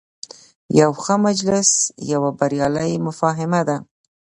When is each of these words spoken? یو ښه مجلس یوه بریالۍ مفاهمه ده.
یو 0.79 0.91
ښه 1.01 1.15
مجلس 1.27 1.69
یوه 2.13 2.29
بریالۍ 2.39 2.91
مفاهمه 3.07 3.61
ده. 3.67 3.77